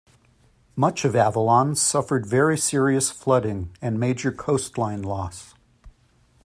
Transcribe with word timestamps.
Much 0.75 1.05
of 1.05 1.15
Avalon 1.15 1.75
suffered 1.75 2.25
very 2.25 2.57
serious 2.57 3.11
flooding 3.11 3.69
and 3.83 3.99
major 3.99 4.31
coastline 4.31 5.03
loss. 5.03 5.53